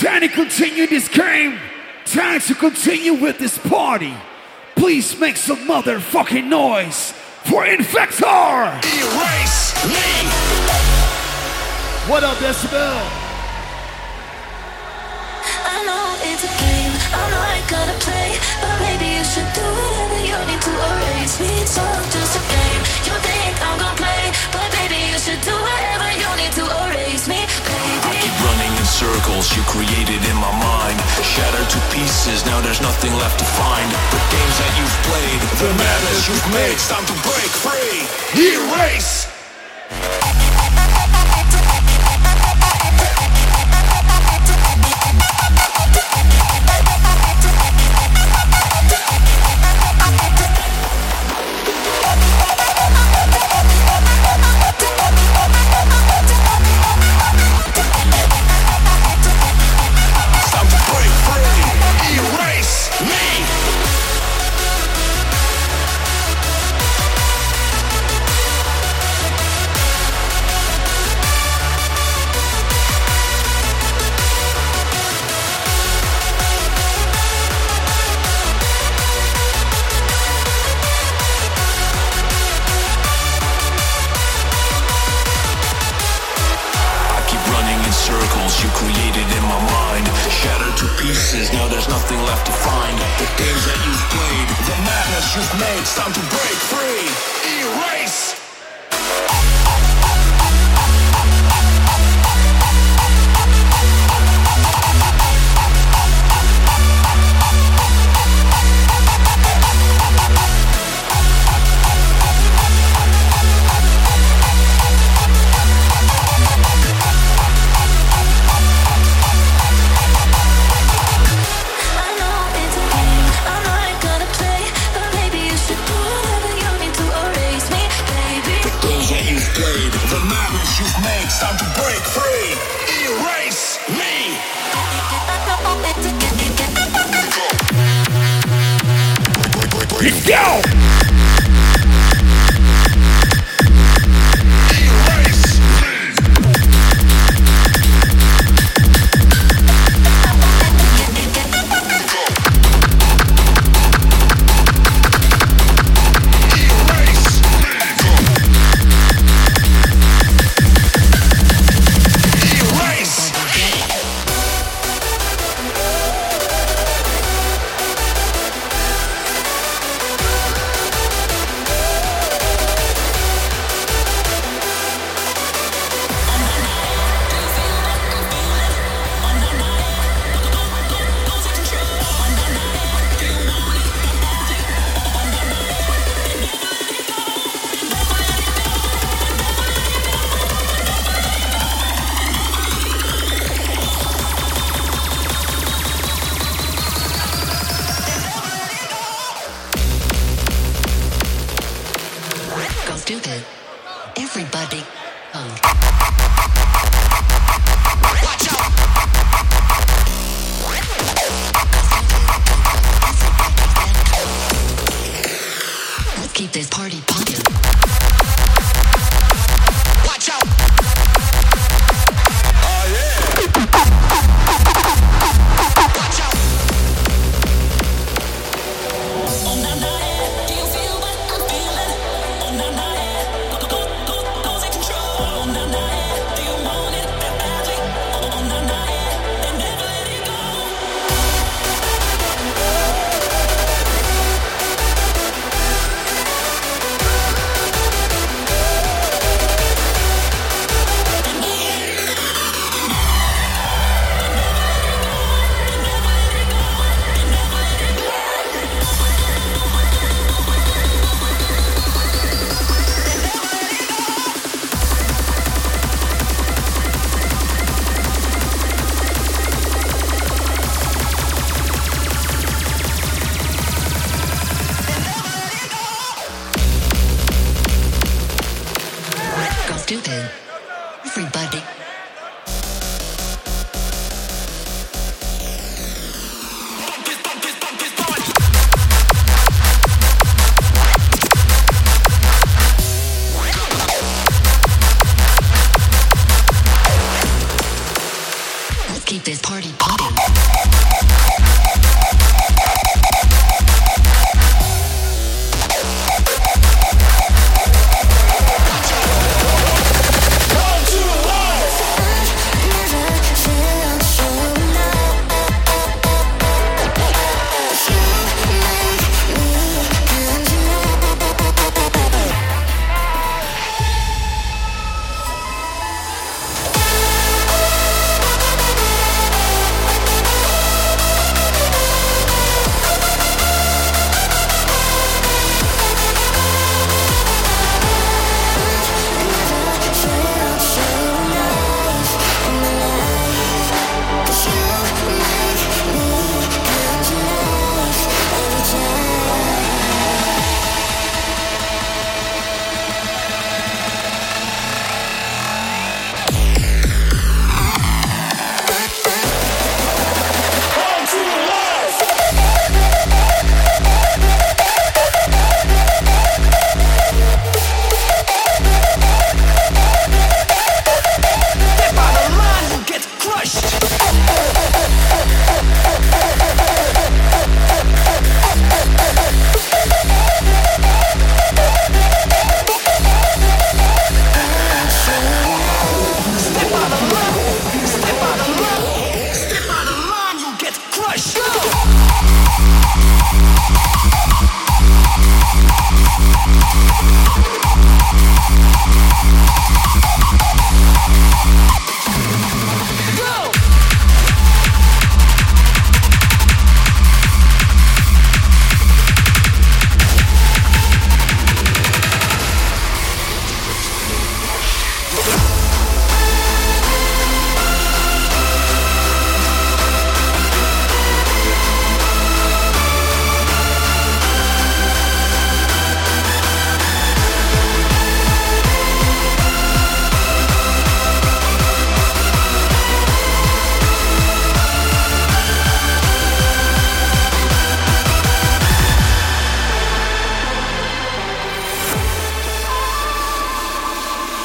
[0.00, 1.58] Time to continue this game.
[2.06, 4.14] Time to continue with this party.
[4.74, 7.12] Please make some motherfucking noise
[7.44, 8.80] for Invector!
[8.80, 10.08] Erase me!
[12.08, 12.96] What up, Decibel?
[15.68, 19.60] I know it's a game, I know I gotta play But maybe you should do
[19.68, 24.00] whatever you need to erase me It's all just a game, you think I'm gonna
[24.00, 27.39] play But maybe you should do whatever you need to erase me,
[29.00, 31.00] circles you created in my mind.
[31.24, 33.88] Shattered to pieces, now there's nothing left to find.
[34.12, 38.04] The games that you've played, the madness you've made It's time to break free.
[38.36, 39.39] Erase!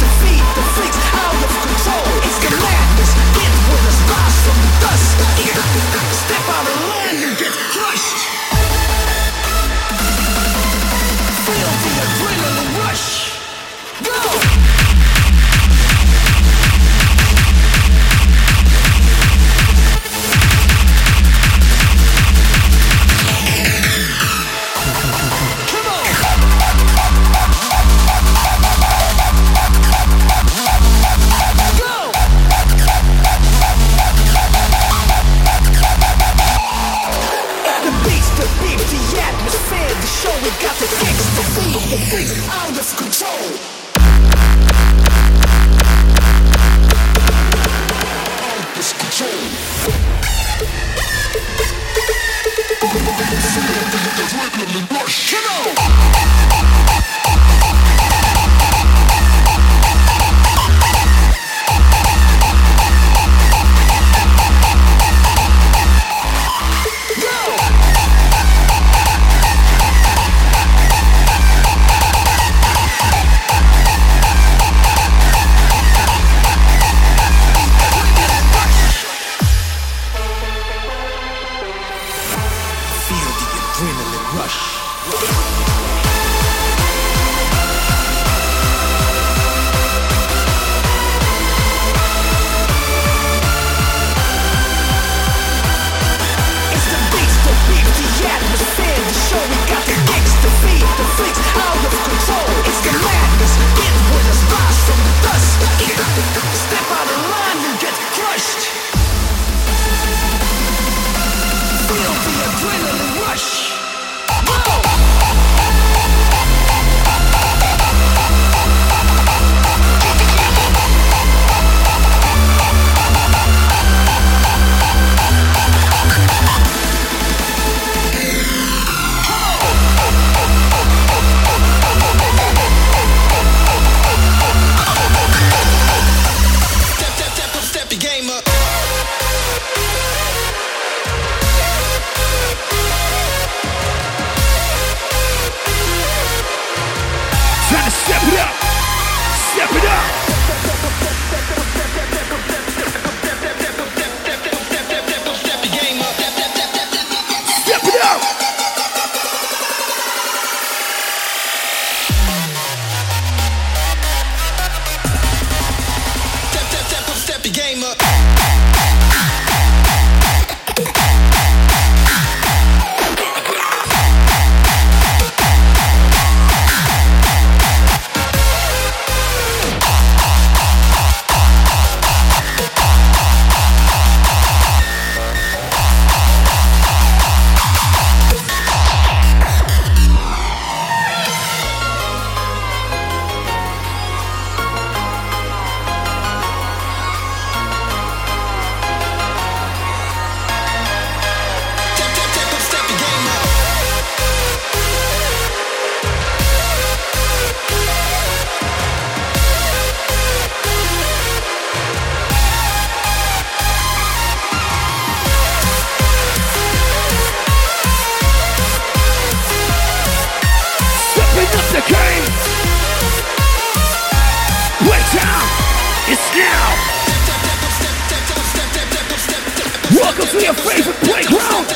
[230.42, 231.68] your favorite playground.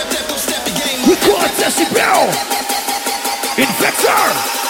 [1.08, 2.32] We call Record Decibel.
[3.58, 4.65] Invector.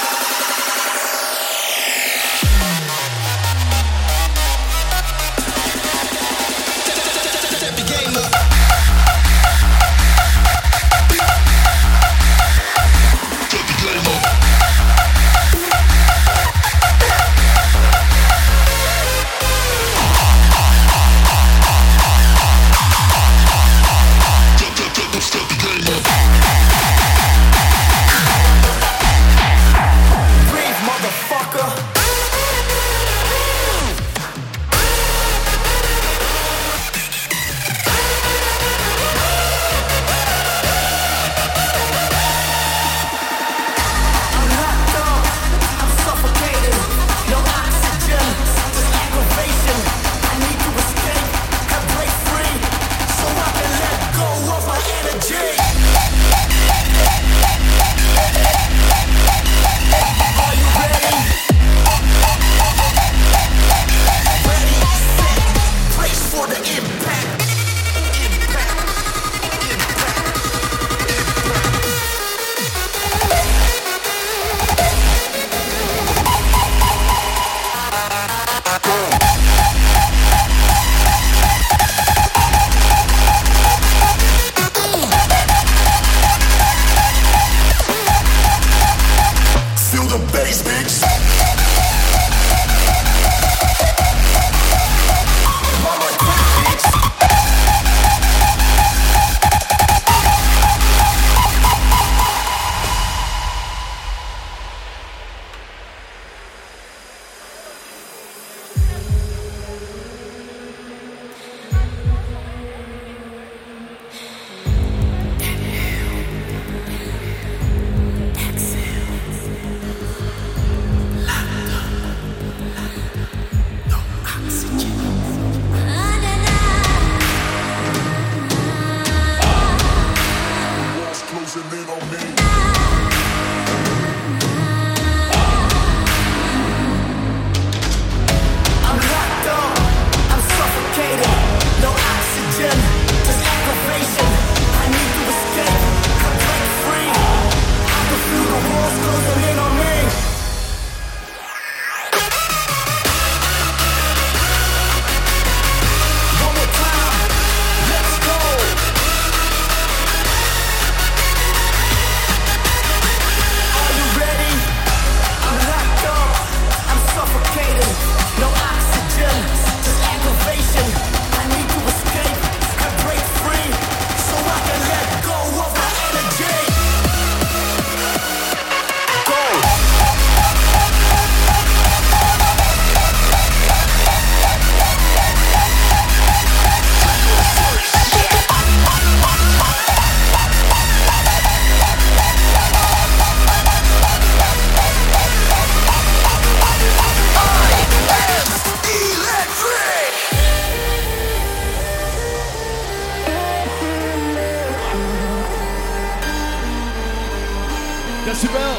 [208.25, 208.75] Decibel.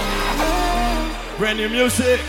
[1.38, 2.20] Brand new music.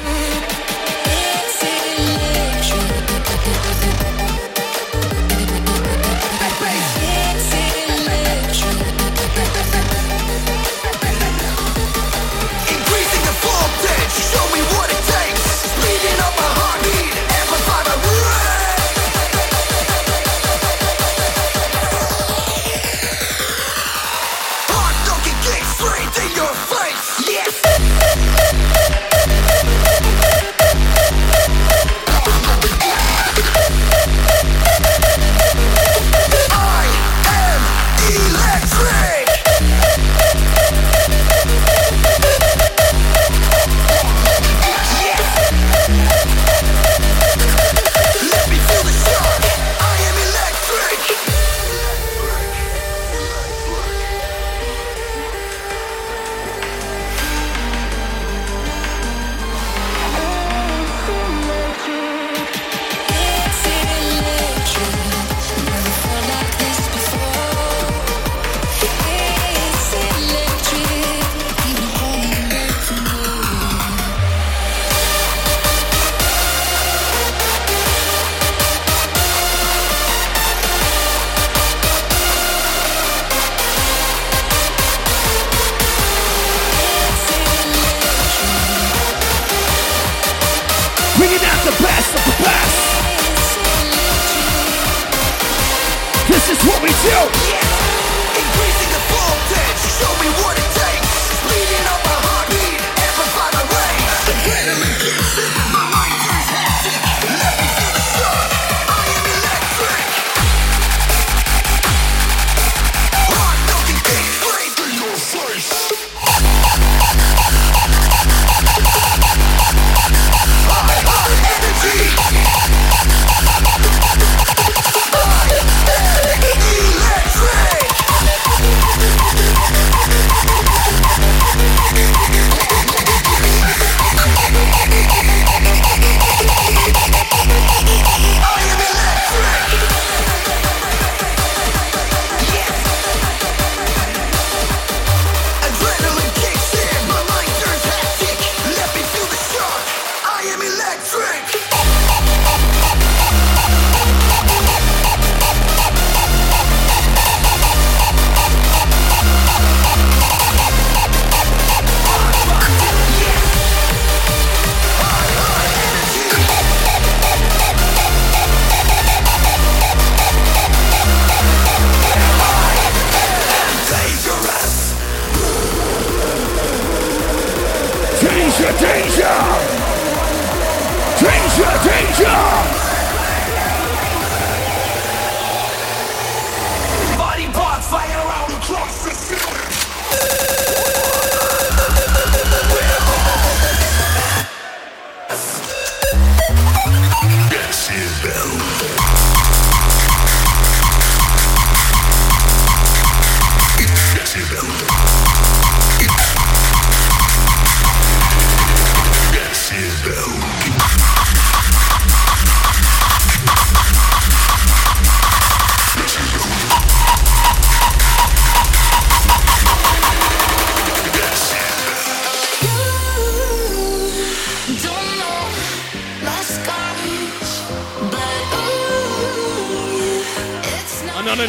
[231.39, 231.45] All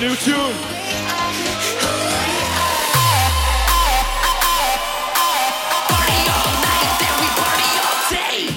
[8.10, 8.48] day.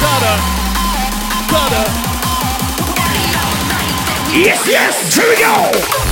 [0.00, 0.34] Gotta,
[1.48, 1.84] gotta.
[4.36, 6.03] Yes, yes, here we go!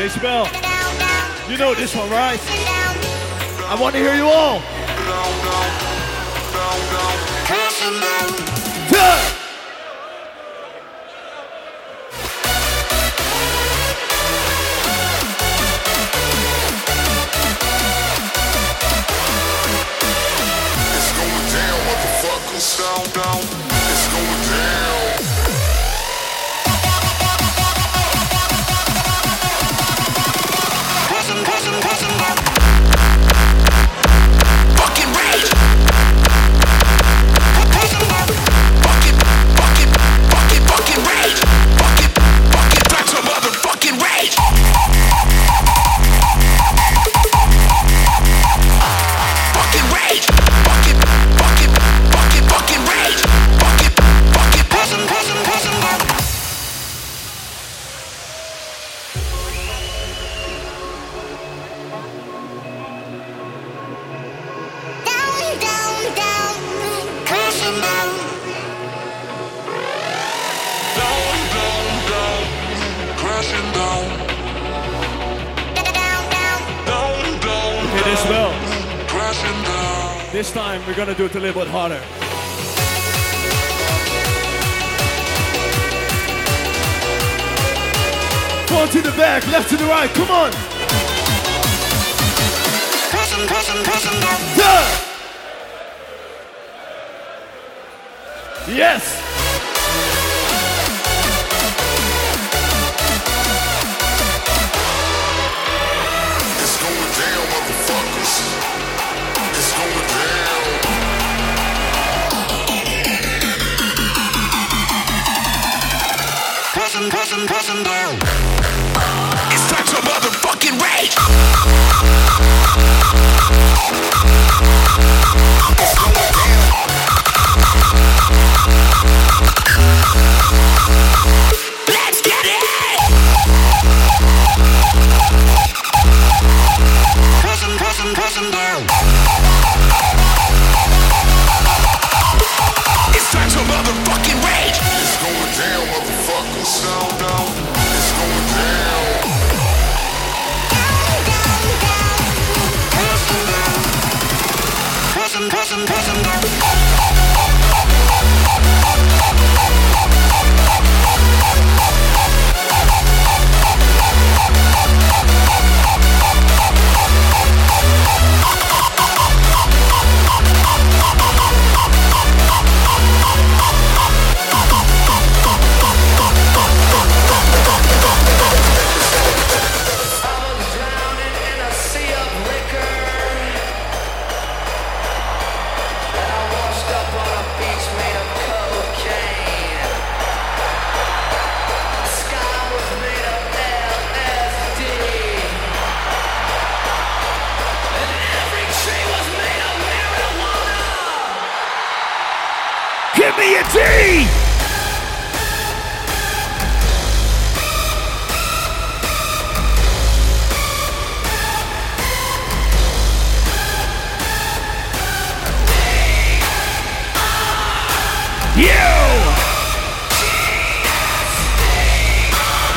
[0.00, 0.46] They Spell.
[1.50, 2.40] You know this one, right?
[3.68, 4.62] I want to hear you all.
[8.90, 9.29] Yeah.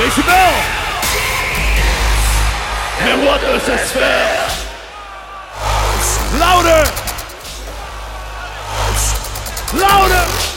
[0.03, 0.53] Mason Bell.
[2.99, 4.49] And what does this spell?
[6.37, 6.83] Louder!
[9.79, 10.52] Louder!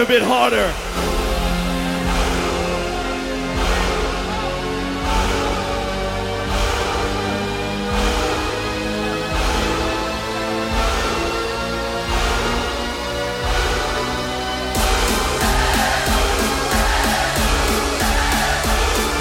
[0.00, 0.72] a bit harder.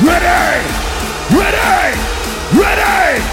[0.04, 0.68] Ready!
[1.34, 1.98] Ready!
[2.54, 3.24] Ready!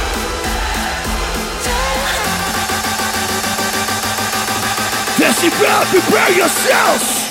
[5.19, 7.24] Yes, you better prepare yourselves!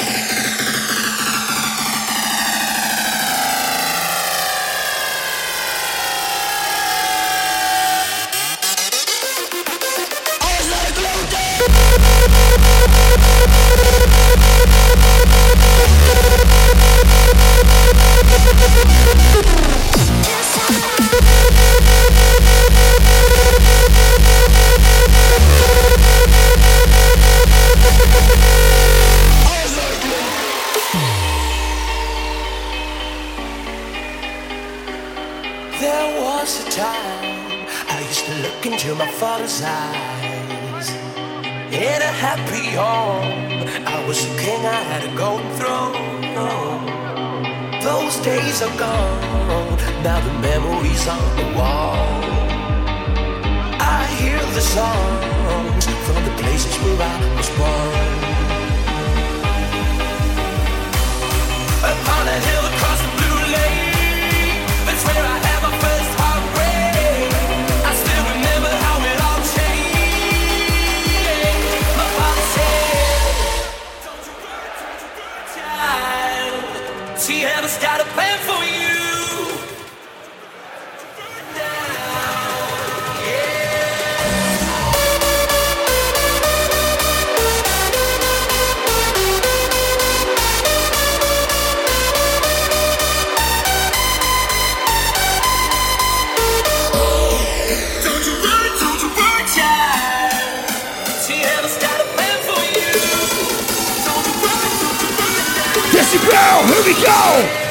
[106.66, 107.63] Here we go!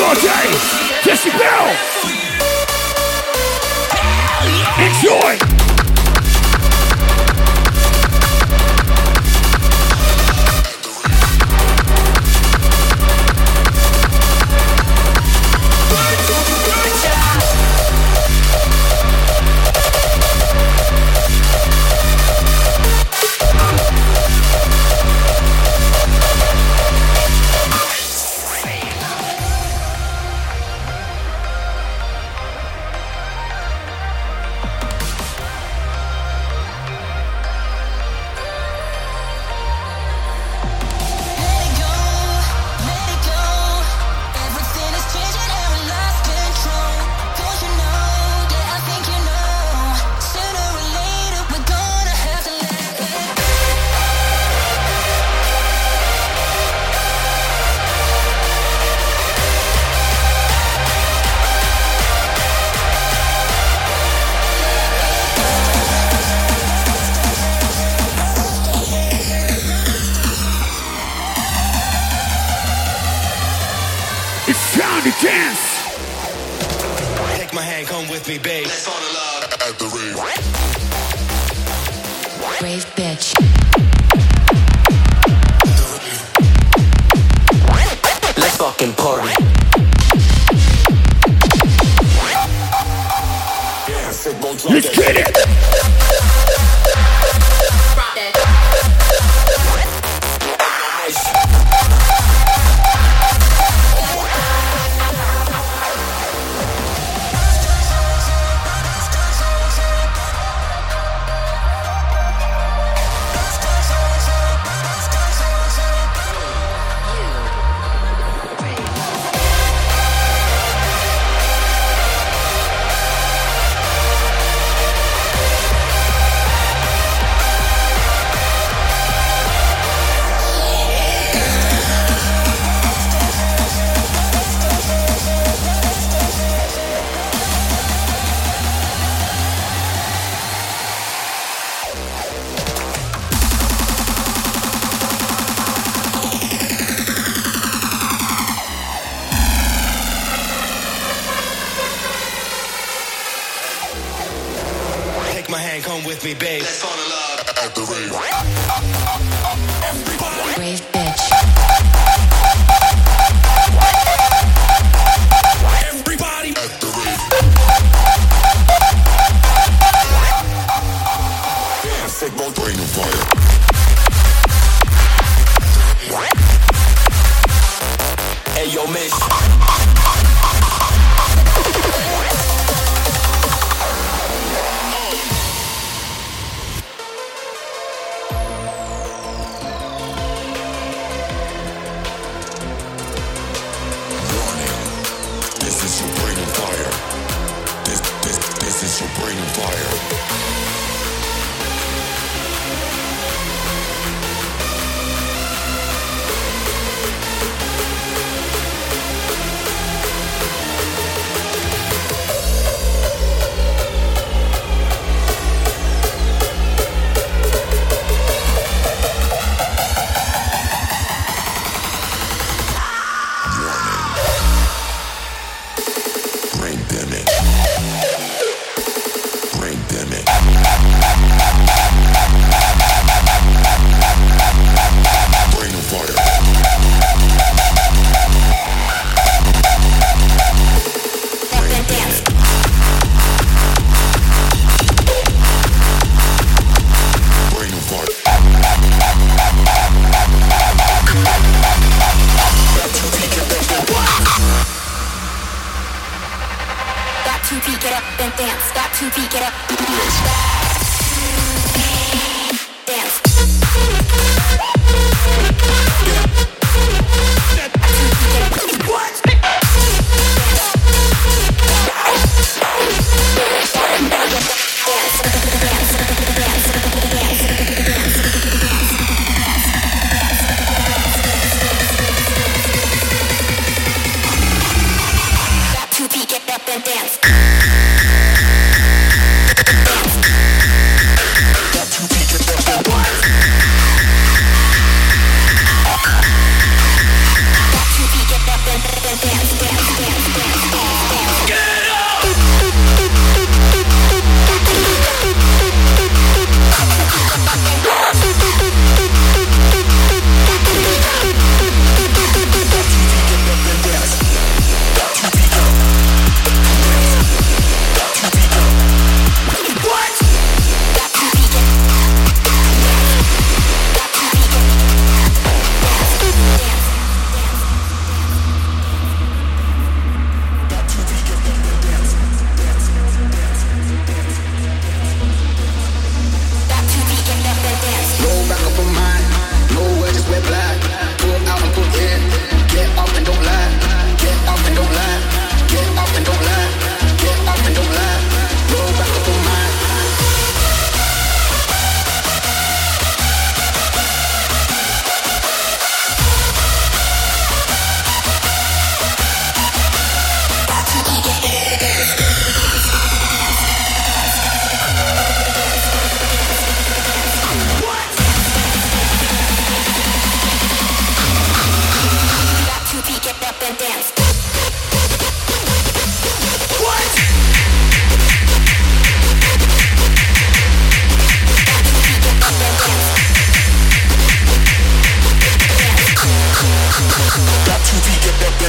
[0.00, 0.48] Day.
[1.04, 1.76] Decibel.
[4.78, 5.59] Enjoy.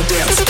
[0.07, 0.40] dance.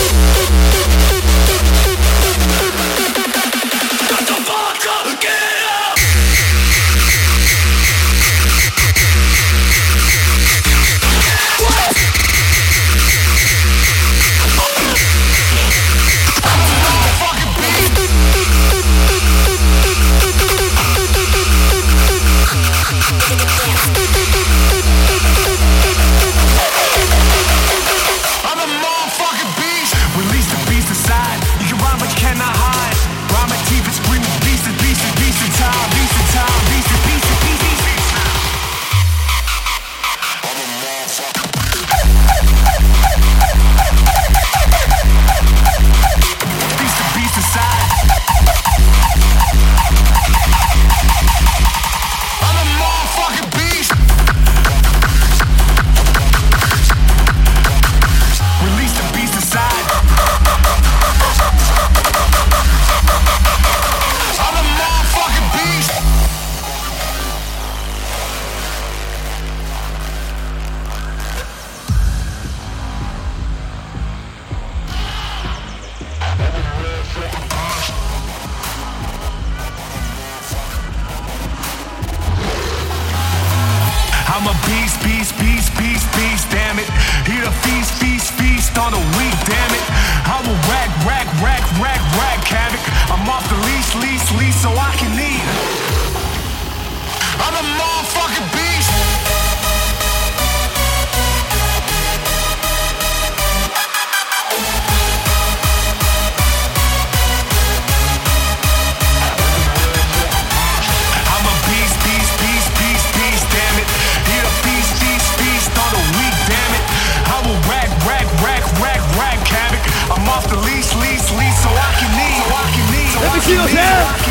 [123.42, 124.31] しいのせ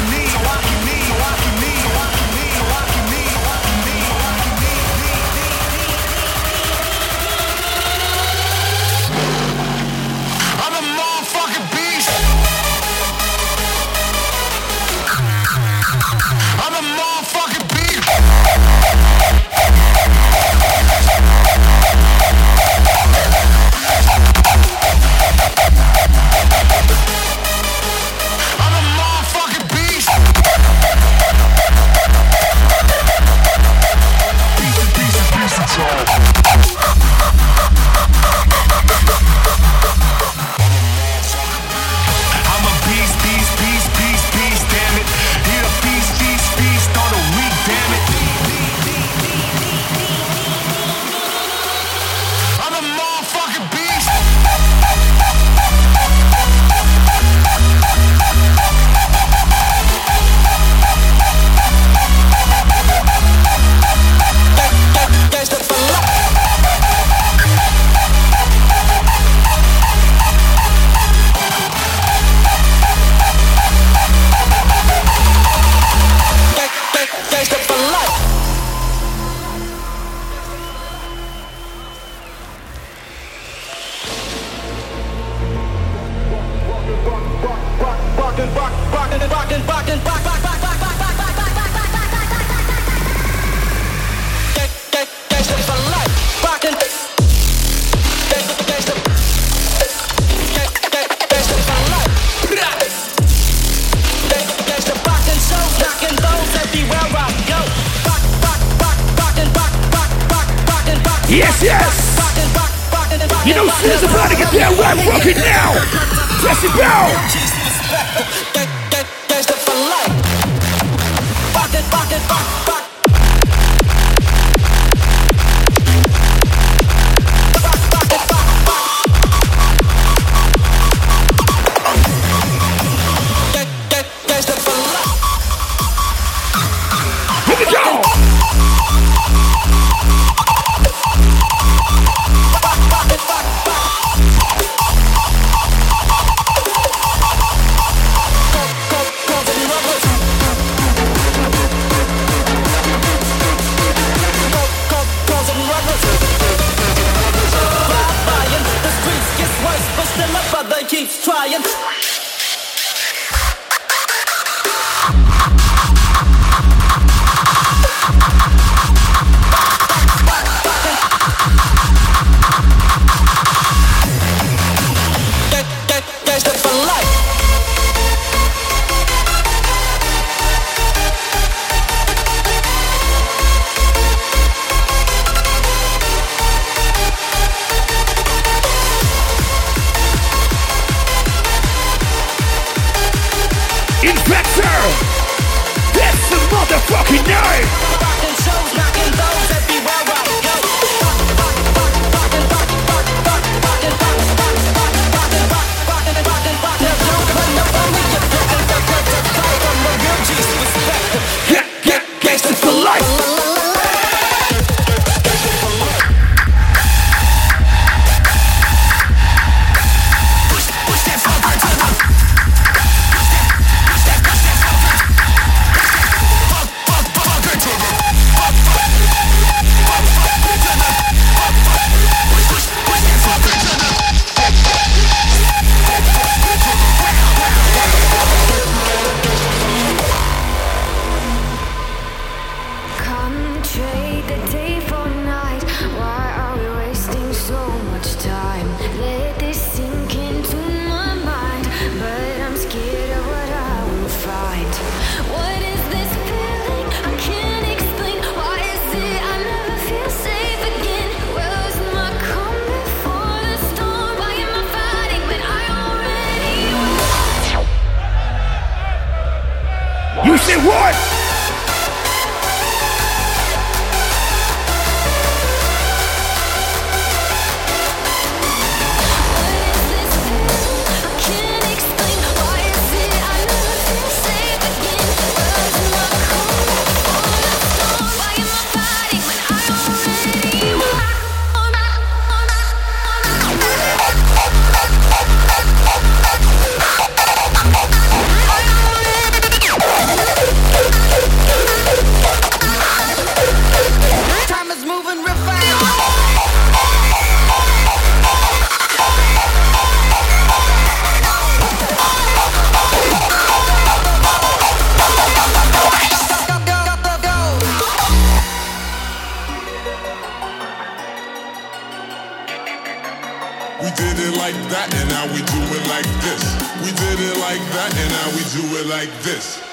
[323.81, 326.45] We did it like that and now we do it like this.
[326.85, 329.70] We did it like that and now we do it like this.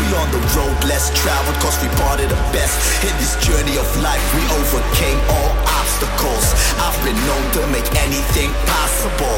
[0.00, 2.72] We on the road less traveled, cause we part of the best.
[3.04, 6.56] In this journey of life, we overcame all obstacles.
[6.80, 9.36] I've been known to make anything possible.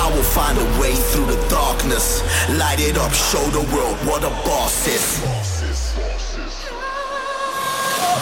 [0.00, 2.24] I will find a way through the darkness.
[2.56, 5.20] Light it up, show the world what a boss is.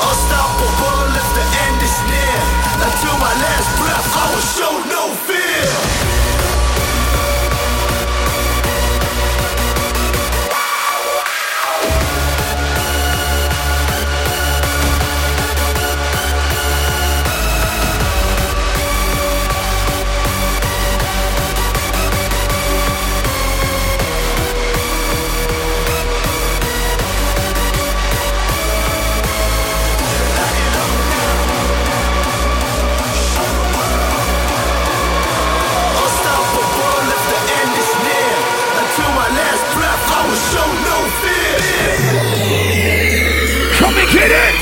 [0.03, 2.39] Unstoppable if the end is near.
[2.91, 6.02] Until my last breath, I will show no fear.
[44.29, 44.62] Get it.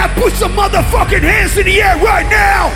[0.00, 2.72] I put some motherfucking hands in the air right now?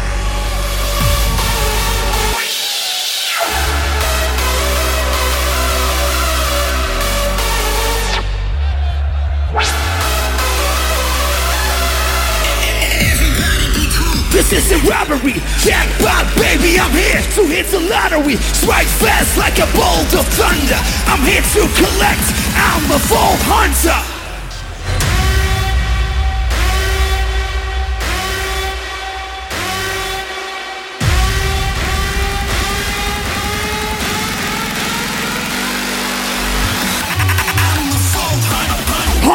[14.31, 16.77] This isn't robbery, jackpot, baby.
[16.79, 18.37] I'm here to hit the lottery.
[18.37, 20.77] Strike fast like a bolt of thunder.
[21.09, 22.27] I'm here to collect.
[22.53, 24.14] I'm the full hunter.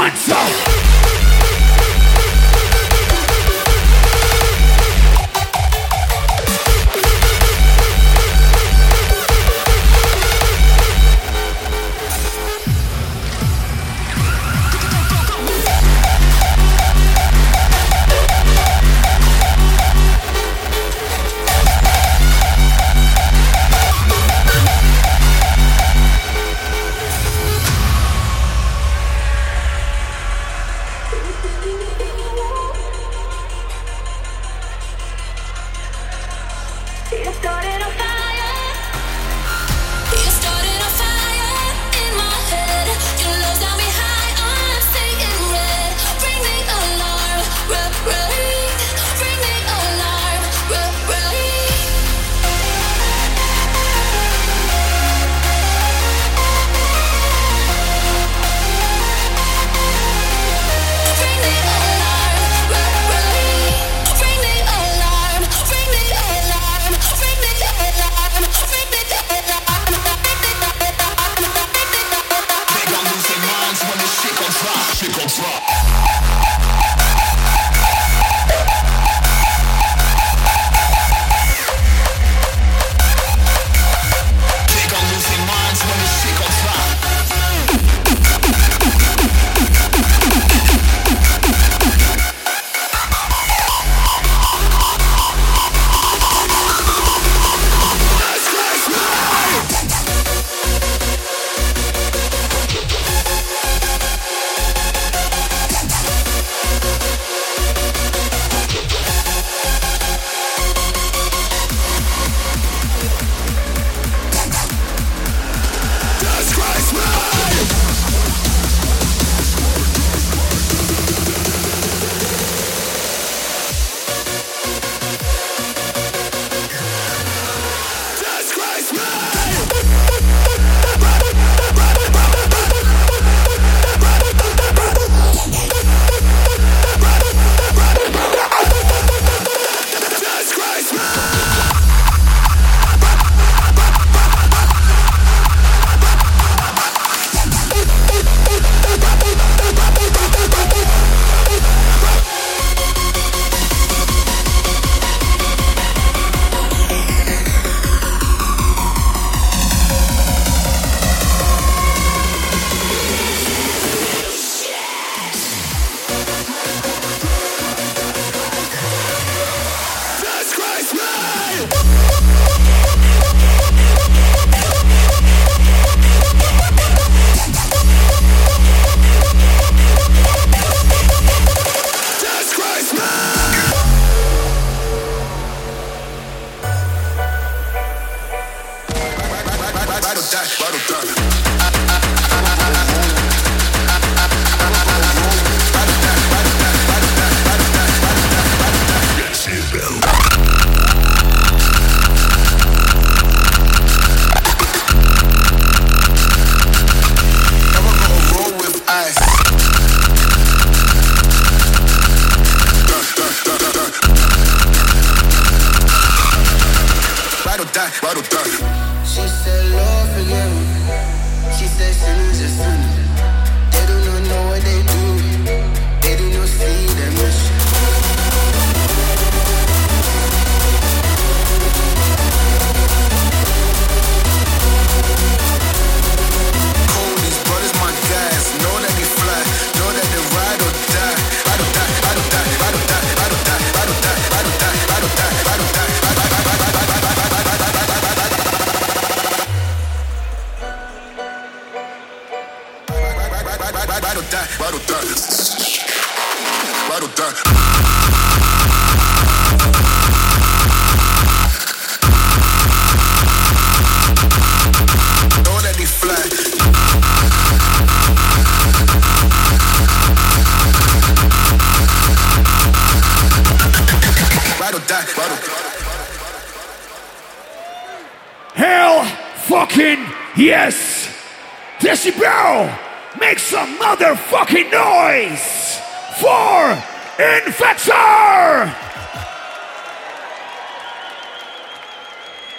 [0.10, 0.68] Hunter.